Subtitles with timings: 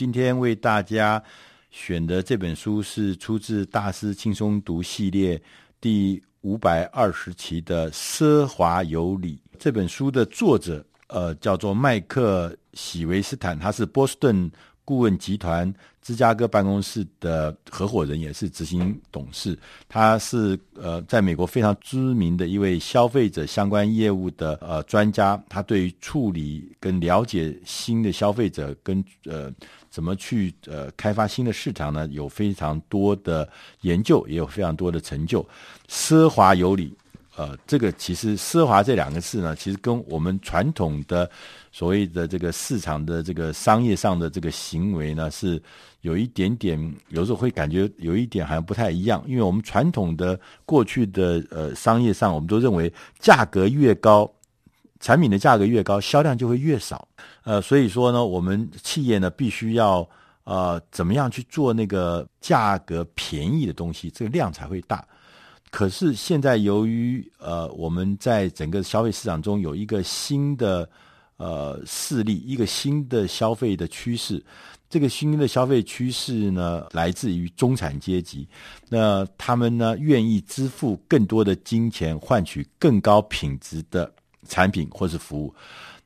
[0.00, 1.22] 今天为大家
[1.70, 5.38] 选的这本书是出自《大师轻松读》系列
[5.78, 9.34] 第五百二十期的《奢华有礼》。
[9.58, 14.50] 这本书的作者呃叫做麦克喜维斯坦，他是波士顿
[14.84, 19.56] 顾问集团芝加哥办公室的合伙人，也是执行董事。
[19.88, 25.40] 他是呃，在美国非常知名的一位消费者相关业务的呃专家。
[25.48, 29.52] 他对于处理跟了解新的消费者跟呃
[29.90, 33.48] 怎么去呃开发新的市场呢，有非常多的
[33.82, 35.46] 研究，也有非常多的成就。
[35.88, 36.92] 奢华有理。
[37.36, 41.30] 呃，这个其实“奢华”这两个字呢，其实跟我们传统的
[41.70, 45.62] 所谓的这个市场的这个商业上的这个行为呢，是
[46.00, 49.22] 有一点点，有时候会感觉有一点好像不太一样。
[49.26, 54.30] 因为我们传统的过去的呃商业上，我们都认为价格越高，
[54.98, 57.06] 产品的价格越高，销量就会越少。
[57.44, 60.06] 呃，所以说呢，我们企业呢必须要
[60.44, 65.02] 呃怎么样去做那个价格便宜的东西，这个量才会大。
[65.70, 70.88] 可是现在，由于呃，我们在整个消费市场中有一个新的
[71.36, 74.44] 呃势力，一个新的消费的趋势。
[74.88, 78.44] 这个新的消费趋势呢，来自于中产阶级。
[78.88, 84.12] 那他们呢，愿意支付更多的金钱，换取更高品质的
[84.48, 85.54] 产品或是服务。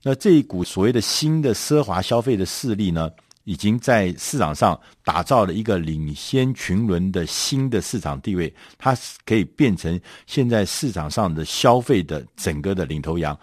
[0.03, 3.11] 那这一股所谓的新的奢华消费的势力呢，
[3.45, 13.39] 已经在市场上打造了一个领先群伦的新的市场地位，它可以变成现在市场上的消费的整个的领头羊。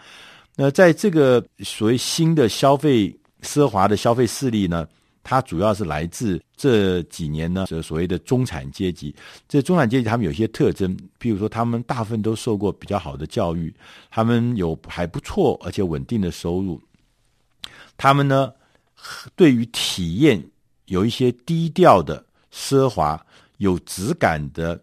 [0.55, 4.87] 那在这个所谓新的消费奢华的消费势力呢，
[5.23, 9.15] 它主要是来自这几年呢，这所谓的中产阶级。
[9.47, 13.73] 这中产阶级他们有些特征，譬如说他们大部分都受过比较好的教育，
[14.09, 16.81] 他们有还不错而且稳定的收入，
[17.97, 18.51] 他们呢。
[19.35, 20.43] 对于体验
[20.85, 23.19] 有一些低调的奢华、
[23.57, 24.79] 有质感的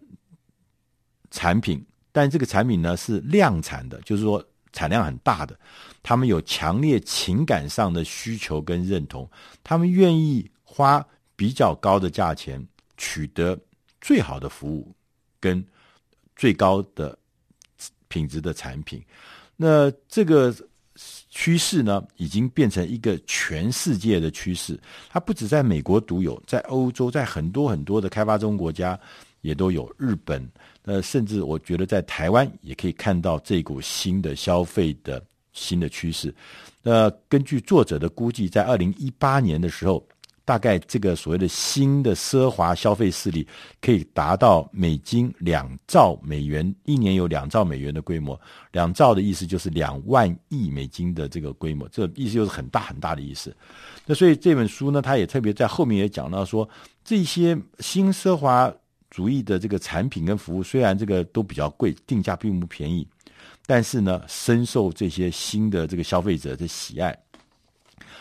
[1.31, 4.43] 产品，但这个产品呢是量产的，就是说
[4.73, 5.57] 产量很大的。
[6.03, 9.29] 他们有强烈情感上的需求跟认同，
[9.63, 12.65] 他们愿意花比较高的价钱
[12.97, 13.57] 取得
[14.01, 14.93] 最好的服务
[15.39, 15.65] 跟
[16.35, 17.17] 最高的
[18.07, 19.03] 品质的产品。
[19.55, 20.53] 那这个。
[21.29, 24.79] 趋势呢，已经变成一个全世界的趋势。
[25.09, 28.99] 它不止在美国独有，在欧洲，在很多很多的开发中国家
[29.41, 29.91] 也都有。
[29.97, 30.47] 日本，
[30.83, 35.23] 那，甚至我觉得在台湾也可以看到这股新的消费的
[35.53, 36.33] 新的趋势。
[36.81, 40.05] 那根据作者的估计，在二零一八年的时候。
[40.49, 43.47] 大概这个所谓的新的奢华消费势力，
[43.79, 48.39] 可以达到美金两兆美元，一年有两兆美元的规模。
[48.71, 53.55] 两兆的意思就是两万亿美金的这个规模，这意思就是很大很大的意思。
[54.07, 56.67] 那所以这本书呢，它也特别在后面也讲到说，
[57.05, 58.73] 这些新奢华
[59.11, 63.07] 主义的这个产品跟服务，虽然这个都比较贵，定价并不便宜，
[63.67, 67.15] 但是呢，深受这些新的这个消费者的喜爱。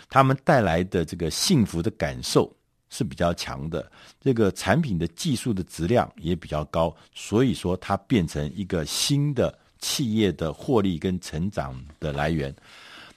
[0.08, 2.50] 他们带来的这个幸福的感受
[2.88, 12.54] 是比较强的，这个产品的技术的质量也比较高，所以说它变成一个新的企业的获利跟成长的来源。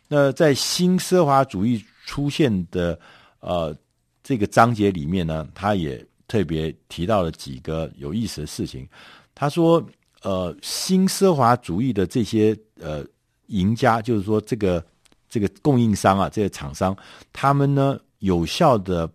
[0.09, 2.99] 那在新奢华主义出现的
[3.39, 3.73] 呃
[4.21, 8.85] 这个章节里面呢，他也特别提到了几个有意思的事情。
[9.33, 9.81] 他说，
[10.23, 13.05] 呃，新奢华主义的这些呃
[13.47, 14.85] 赢家，就是说这个。
[15.31, 16.95] 这个供应商啊，这个厂商，
[17.33, 19.09] 他们呢有效的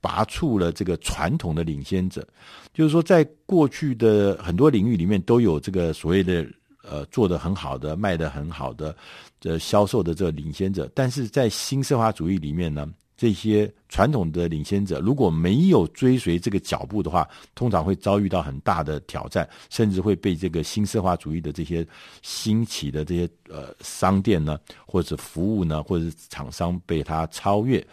[0.00, 2.26] 拔出了这个传统的领先者，
[2.74, 6.44] 就是说，在过去的很多领域里面都有这个所谓的
[6.82, 8.94] 呃做的很好的、卖的很好的、
[9.40, 12.86] 这销售的这个领先者，但是在新社会主义里面呢。
[13.22, 17.24] 这些传统的领先者如果没有追随这个脚步的话，
[17.54, 21.86] 通常会遭遇到很大的挑战，甚至会被这个新奢华主义的这些
[22.20, 27.86] 兴起的这些呃商店呢，或者服务呢，或者是厂商被它超越。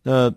[0.00, 0.32] 那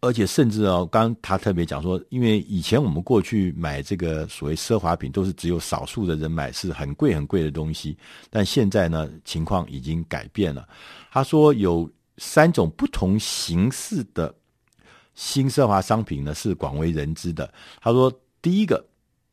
[0.00, 7.98] 而且甚至哦，刚他特别讲说，因为以前我们过去买这个所谓奢华品，都是只有少数的人买，是很贵很贵的东西。
[8.30, 10.68] 但现在呢，情况已经改变了。
[11.10, 11.90] 他说有。
[12.18, 14.34] 三种不同形式的
[15.14, 17.52] 新奢华商品呢，是广为人知的。
[17.80, 18.84] 他说，第一个，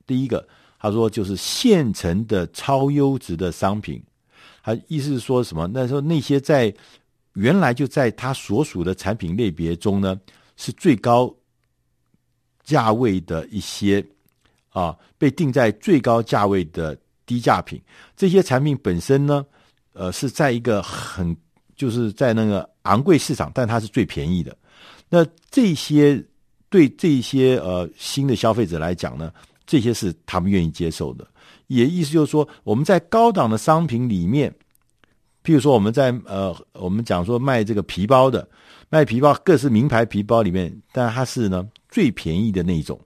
[0.06, 0.48] 第一个，
[0.80, 4.04] 他说就是现成的超优质的商品。
[4.64, 5.68] 他意思是说什么？
[5.74, 6.74] 那时候那些在
[7.34, 10.20] 原来就在他所属的产品类别中呢，
[10.56, 11.34] 是最高
[12.64, 14.06] 价位的一些
[14.70, 17.82] 啊，被定在最高价位的低价品。
[18.16, 19.46] 这些产品本身呢，
[19.92, 21.36] 呃，是在一个很
[21.76, 24.56] 就是在那个昂贵市场，但它是最便宜的。
[25.10, 26.24] 那这些
[26.70, 29.32] 对这些呃新的消费者来讲呢，
[29.66, 31.28] 这些是他们愿意接受的。
[31.68, 34.54] 也意思就是说，我们在高档的商品里面，
[35.44, 38.48] 譬如说我们在呃我们讲说卖这个皮包的，
[38.90, 43.00] 卖皮包各式名牌皮包里面，但它是呢最便宜的那一种，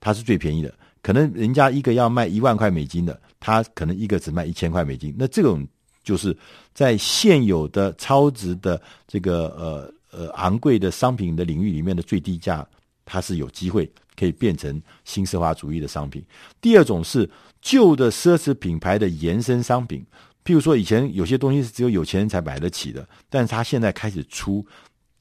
[0.00, 0.74] 它是最便宜的。
[1.02, 5.12] 可能人家一个要卖一万块美金的，他可能一个只卖一千块美金。
[5.18, 5.66] 那这种
[6.02, 6.36] 就是
[6.74, 12.66] 在现有的超值的这个呃呃昂贵的商品的领域里面的最低价，
[13.04, 16.24] 它是有机会可以变成新奢华主义的商品。
[16.60, 17.28] 第二种是
[17.60, 20.04] 旧的奢侈品牌的延伸商品，
[20.44, 24.66] 譬如说以前有些东西是只有有钱人才买得起的，但是他现在开始出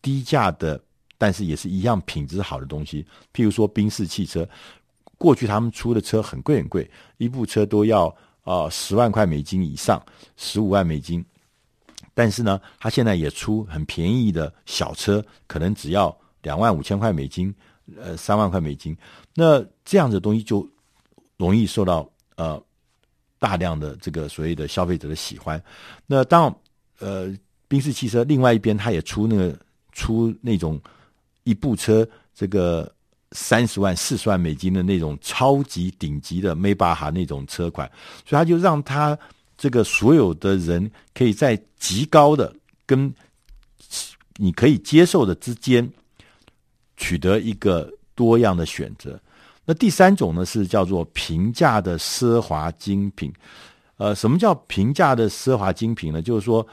[0.01, 0.81] 低价的，
[1.17, 4.47] 但是也是一样品质好的东西，譬如说宾士汽车。
[5.17, 6.89] 过去他们出的车很贵很贵，
[7.19, 8.11] 一部车都要
[8.43, 10.03] 啊、呃、十万块美金以上，
[10.37, 11.23] 十五万美金。
[12.13, 17.53] 但是呢，他现在也出很便宜的小车，可能只要两万五千块美金，
[17.97, 18.95] 呃三万块美金。
[19.33, 20.67] 那这样的东西就
[21.37, 22.61] 容易受到呃
[23.39, 25.61] 大量的这个所谓的消费者的喜欢。
[26.05, 26.53] 那当
[26.99, 27.33] 呃
[27.67, 29.57] 宾士汽车另外一边，它也出那个
[29.91, 30.79] 出那种
[31.43, 32.91] 一部车这个。
[33.31, 37.89] 三十万、四十万美金的那种超级顶级的迈巴哈那种车款，
[38.25, 39.17] 所以他就让他
[39.57, 42.53] 这个所有的人可以在极高的
[42.85, 43.13] 跟
[44.35, 45.87] 你可以接受的之间
[46.97, 49.19] 取得一个多样的选择。
[49.63, 53.31] 那第三种呢，是叫做平价的奢华精品。
[53.97, 56.21] 呃，什么叫平价的奢华精品呢？
[56.21, 56.65] 就是说，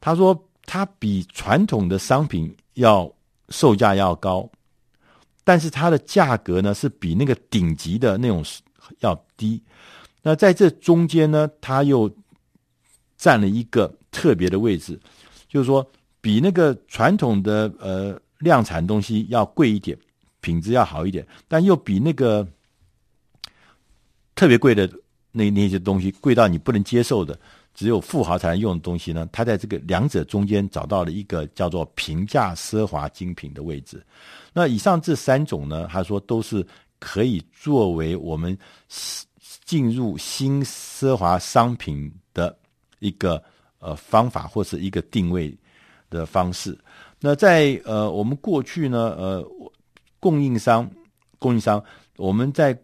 [0.00, 3.10] 他说它比传统的商品要
[3.48, 4.48] 售价要高。
[5.44, 8.42] 但是它的价格呢，是比那个顶级的那种
[9.00, 9.62] 要低。
[10.22, 12.10] 那在这中间呢，它又
[13.16, 14.98] 占了一个特别的位置，
[15.46, 15.86] 就是说
[16.20, 19.96] 比那个传统的呃量产东西要贵一点，
[20.40, 22.46] 品质要好一点，但又比那个
[24.34, 24.90] 特别贵的
[25.30, 27.38] 那那些东西贵到你不能接受的，
[27.74, 34.00] 只有富豪才能用的东西呢，他在这个两者中间找到了一个叫做平价奢华精品的位置。
[34.52, 36.64] 那以上这三种呢，他说都是
[37.00, 38.56] 可以作为我们
[39.64, 42.56] 进入新奢华商品的
[43.00, 43.42] 一个
[43.80, 45.52] 呃方法，或是一个定位
[46.08, 46.78] 的方式。
[47.18, 49.44] 那在呃我们过去呢，呃
[50.20, 50.88] 供应商
[51.38, 51.82] 供应商，
[52.16, 52.78] 我们在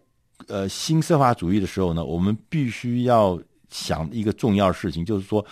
[0.47, 3.39] 呃新奢华主义的时候呢，我们必须要
[3.71, 5.43] 想一个重要的事情，就是说。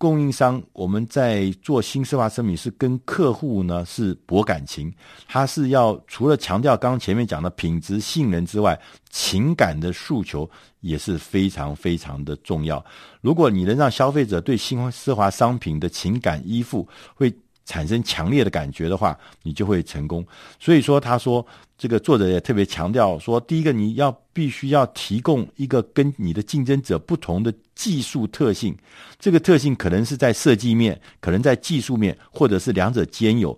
[0.00, 4.90] 供应商，我们在做新奢华商品是跟客户呢是博感情，
[5.28, 8.80] 他是要除了强调刚刚前面讲的品质、信任之外，
[9.10, 10.50] 情感的诉求
[10.80, 12.82] 也是非常非常的重要。
[13.20, 17.30] 如果你能让消费者对新奢华商品的情感依附，会
[17.70, 20.26] 产生强烈的感觉的话，你就会成功。
[20.58, 21.46] 所以说，他说
[21.78, 28.76] 这个作者也特别强调说，第一个你要必须要提供一个跟你的竞争者不同的技术特性，
[29.20, 33.56] 这个特性可能是在设计面，可能在技术面，或者是两者兼有。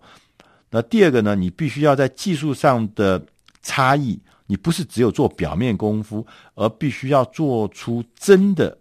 [0.71, 3.25] 那第二个呢，你必须要在技术上的
[3.63, 8.77] 差异，你不是只有做表面功夫，而必须要做出真的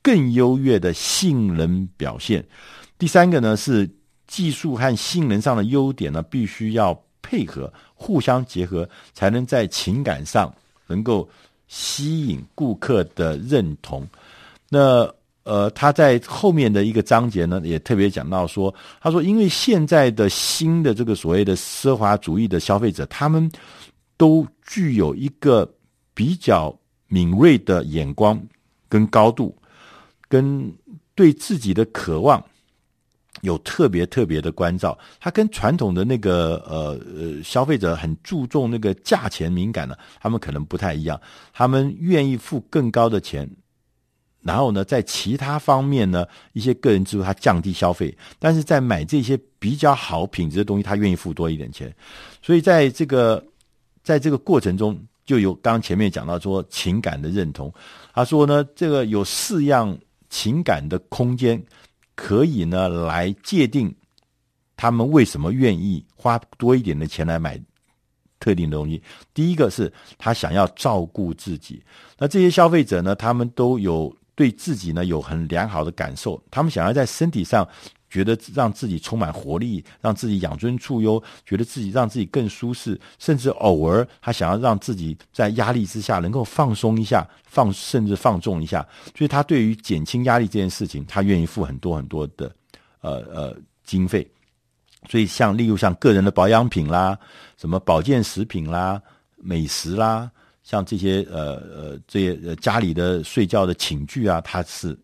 [0.00, 2.42] 更优越的性能表现。
[2.96, 3.90] 第三个呢是。
[4.26, 10.52] 技术和性能上的优点呢，必须要配合，互相结合，才能在情感上
[10.86, 11.28] 能够
[11.68, 14.06] 吸引顾客的认同。
[14.68, 15.08] 那
[15.44, 23.48] 呃，他在后面的一个章节呢，也特别讲到说，他说，因为现在的新的这个所谓的奢华主义的消费者，他们
[24.16, 25.72] 都具有一个
[26.14, 28.40] 比较敏锐的眼光
[28.88, 29.56] 跟高度，
[30.28, 30.72] 跟
[31.14, 32.44] 对自己的渴望。
[33.42, 41.20] 有特别特别的关照，他跟传统的那个呃呃消费者很注重那个价钱敏感的，他们可能不太一样，
[41.52, 43.48] 他们愿意付更高的钱，
[44.42, 51.94] 然后呢，在其他方面呢，一些个人支出他降低消费，但是在买这些比较好品质的东西，他愿意付多一点钱，
[52.42, 53.44] 所以在这个
[54.02, 57.72] 在这个过程中，就有刚前面讲到说情感的认同，
[58.14, 59.96] 他说呢，这个有四样
[60.30, 61.62] 情感的空间。
[62.16, 63.94] 可以呢，来界定
[64.76, 67.60] 他们为什么愿意花多一点的钱来买
[68.40, 69.00] 特定的东西。
[69.32, 71.82] 第一个是他想要照顾自己，
[72.18, 77.66] 那这些消费者呢，他们都有对自己呢有很良好的感受，他们想要在身体上
[78.08, 88.86] 觉得让自己充满活力，让自己养尊处优，觉得自己让自己更舒适，甚至偶尔他想要让自己在压力之下能够放松一下，放甚至放纵一下。
[89.16, 92.50] 所以他对于减轻压力这件事情，他愿意付很多很多的
[93.00, 94.26] 呃呃经费。
[95.08, 97.16] 所以像例如像个人的保养品啦，
[97.56, 99.00] 什么保健食品啦、
[99.36, 100.28] 美食啦，
[100.64, 104.98] 像这些呃呃这些呃家里的睡觉的寝具啊，他是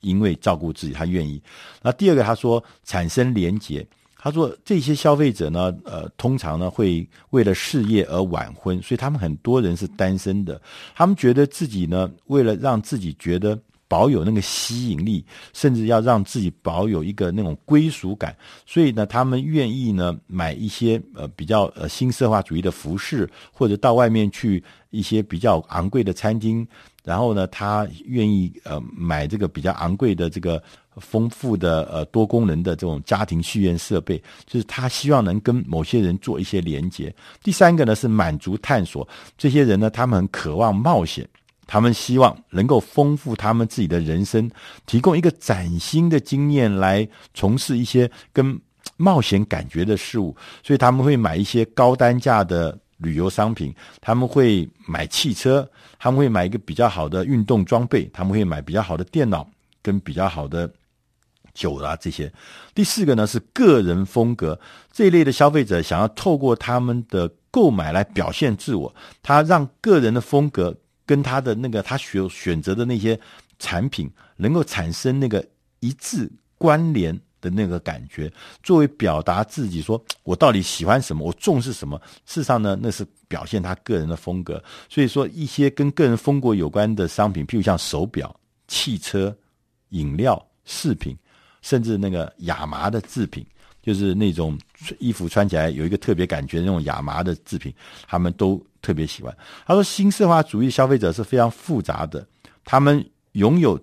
[0.00, 1.40] 因为照顾自己，他愿意。
[1.82, 3.86] 那第二个他说产生连结，
[4.16, 10.60] 他说这些消费者呢，呃，通常呢会为了事业而晚婚，所以他们很多人是单身的，
[10.94, 13.58] 他们觉得自己呢为了让自己觉得。
[13.90, 15.24] 保有那个吸引力，
[15.54, 18.36] 甚至要让自己保有一个那种归属感，
[18.66, 26.68] 所以呢，他们愿意呢买一些呃比较呃新社会主义的服饰，或者到外面去一些比较昂贵的餐厅，
[27.08, 30.62] 然后呢，他愿意呃买这个比较昂贵的这个
[30.96, 37.10] 丰富的呃多功能的这种家庭续艳设备，就是他希望能跟某些人做一些连接。
[37.42, 41.26] 第三个呢是满足探索，这些人呢，他们很渴望冒险。
[41.66, 44.50] 他们希望能够丰富他们自己的人生，
[44.84, 48.58] 提供一个崭新的经验来从事一些跟
[48.98, 59.48] 冒险感觉的事物，所以他们会买一些高单价的旅游商品，他们会买汽车，他们会买一个比较好的运动装备，他们会买比较好的电脑
[59.82, 60.70] 跟比较好的
[61.54, 62.32] 酒啊这些。
[62.74, 64.60] 第四个呢是个人风格，
[64.92, 70.76] 这一类的消费者想要透过他们的购买来表现自我，他让个人的风格。
[71.08, 73.18] 跟他的那个他选选择的那些
[73.58, 75.42] 产品能够产生那个
[75.80, 77.18] 一致关联
[77.50, 82.00] 那个感觉，作为表达自己说我到底喜欢什么，我重视什么。
[82.26, 84.62] 事实上呢，那是表现他个人的风格。
[84.88, 88.34] 所以说，一些跟个人风格有关的商品，譬如像手表、
[88.66, 89.36] 汽车、
[89.90, 91.16] 饮料、饰品，
[91.62, 93.46] 甚至那个亚麻的制品。
[93.80, 94.58] 就是那种
[94.98, 97.72] 衣服穿起来有一个特别感觉那种亚麻的制品，
[98.06, 99.34] 他们都特别喜欢。
[99.64, 102.26] 他说，新社会主义消费者是非常复杂的，
[102.66, 103.02] 他们
[103.32, 103.80] 拥有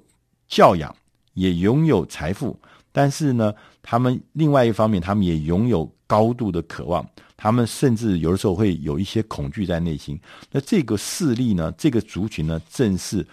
[0.48, 0.96] 教养，
[1.34, 2.56] 也拥有财富，
[2.96, 10.18] 但是呢，他们另外一方面，他们也拥有高度的渴望，他们甚至有的时候会有一些恐惧在内心。
[10.50, 13.28] 那这个势力呢，这个族群呢，正是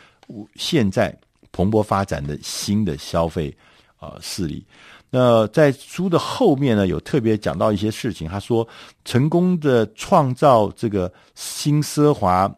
[0.57, 1.17] 现在
[1.53, 3.57] 蓬勃发展的新的消费
[3.99, 4.67] 啊、呃、势力。
[5.11, 8.29] 那在书的后面呢，有特别讲到一些事情。
[8.29, 8.67] 他说，
[9.05, 12.53] 成功的创造这个新奢华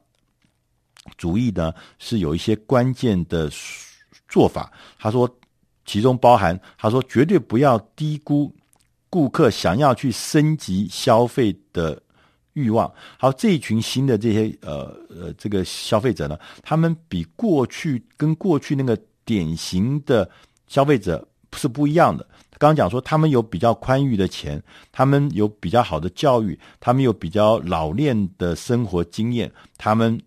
[1.19, 3.51] 主义呢，是有一些关键的
[4.27, 4.73] 做法。
[4.99, 5.29] 他说，
[5.85, 8.55] 其中包含他说，绝对不要低估
[9.11, 12.01] 顾客想要去升级消费的
[12.55, 12.93] 欲望。
[13.19, 20.29] 好，这一群新的这些呃呃这个消费者呢，他们比过去跟过去那个典型的
[20.67, 22.27] 消费者是不一样的。
[22.57, 24.63] 刚刚讲说，他们有比较宽裕的钱，
[24.93, 30.19] 他们有比较好的教育，他们有比较老练的生活经验，他们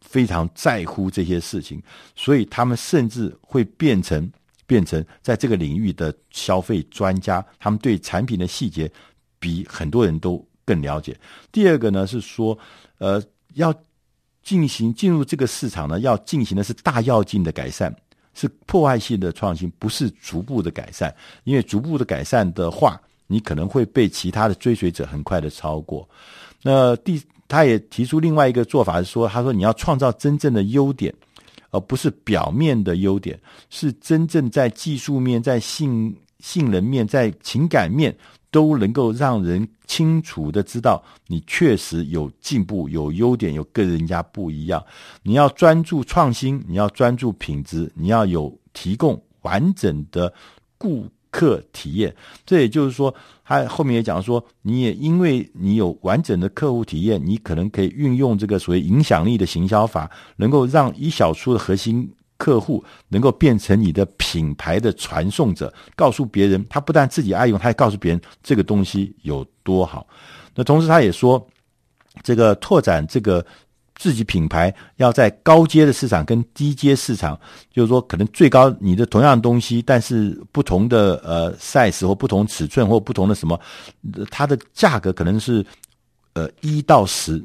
[0.00, 1.82] 非常在乎这些事情，
[2.14, 4.30] 所以他们甚至会变成
[4.66, 7.44] 变成在这个领域的消费专家。
[7.58, 8.90] 他们对产品的细节
[9.38, 11.16] 比很多人都更了解。
[11.52, 12.58] 第二个呢是说，
[12.98, 13.22] 呃，
[13.54, 13.74] 要
[14.42, 17.94] 进行进入这个市场呢，要进行的是大跃进的改善。
[18.36, 21.14] 是破坏性的创新，不是逐步的改善。
[21.44, 26.08] 因为逐步的改善的话，你可能会被其他的追随者很快的超过。
[26.60, 31.14] 那第，他也提出另外一个做法是说，他说你要创造真正的优点，
[31.74, 33.38] 而不是表面的优点，
[33.68, 38.16] 是真正在技术面、在性性能面、在情感面。
[38.54, 44.80] 都能够让人清楚的知道你确实有进步、有优点、有跟人家不一样。
[45.24, 50.32] 你要专注创新，你要专注品质，你要有提供完整的
[50.78, 51.04] 顾
[51.34, 52.14] 客体验。
[52.46, 53.12] 这也就是说，
[53.44, 62.08] 他后面也讲说，你也因为你有完整的客户体验，你可能可以运用这个所谓影响力的行销法，能够让一小撮的核心。
[62.36, 70.06] 客户能够变成你的品牌的传送者，告诉别人，他不但自己爱用，他还告诉别人这个东西有多好。
[70.54, 71.46] 那同时，他也说，
[72.24, 73.44] 这个拓展这个
[73.94, 77.38] 自己品牌，要在高阶的市场跟低阶市场，
[77.72, 83.58] 就是说，可能最高你的同样东西，但是不同的呃 size 或不同尺寸或不同的什么，
[84.30, 85.64] 它的价格可能是
[86.34, 87.42] 呃一到十。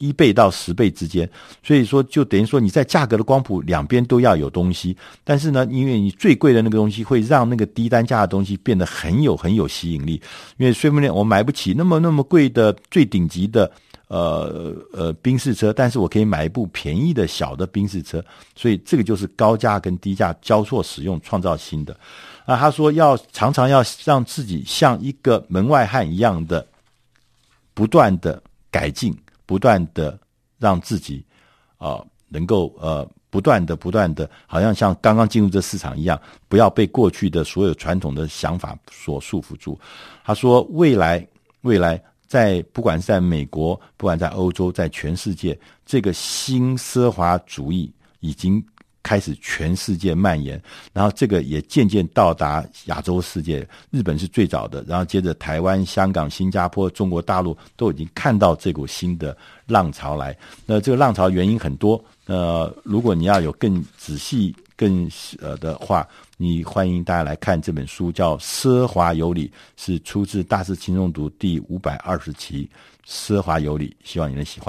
[0.00, 1.28] 一倍到十倍之间，
[1.60, 10.12] 所以说就等于说你在价格的光谱两边都要有东西，但是呢，因为你最贵的那个东西会让那个低单价的东西变得很有很有吸引力，
[10.56, 13.68] 因为说不定我买不起那么那么贵的最顶级的
[14.08, 18.22] 呃呃宾士车，但是我可以买一部便宜的小的宾士车，
[18.56, 21.96] 所以这个就是高价跟低价交错使用创造新的。
[22.44, 26.66] 啊，他说要常常要让自己像一个门外汉一样的
[27.72, 29.16] 不断的改进。
[29.48, 30.18] 不断的
[30.58, 31.24] 让自己
[31.78, 39.80] 啊、能够呃不断的、不断的，好像像刚刚进入这市场一样，不要被过去的所有传统的想法所束缚住。
[40.22, 41.26] 他说，未来，
[41.62, 41.98] 未来
[42.28, 48.64] 在不管是在美国，不管在欧洲，在全世界，这个新奢华主义已经。
[49.00, 50.60] 开始全世界蔓延，
[50.92, 53.66] 然后这个也渐渐到达亚洲世界。
[53.90, 59.34] 日本是最早的，然后接着台湾、香港、新加坡、中国大陆都已经看到这股新的
[59.66, 60.36] 浪潮来。
[60.66, 62.04] 那这个浪潮原因很多。
[62.26, 66.06] 呃，如果你要有更仔细、更呃的话，
[66.36, 72.70] 你欢迎大家来看这本书，叫《奢华有礼》，是出自《大师轻松读》第五百二十期，
[73.10, 74.66] 《奢华有礼》，希望你能喜欢。